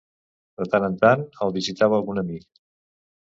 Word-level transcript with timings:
De 0.61 0.65
tant 0.75 0.85
en 0.87 0.95
tant, 1.03 1.27
el 1.47 1.53
visitava 1.59 1.99
algun 1.99 2.23
amic. 2.25 2.47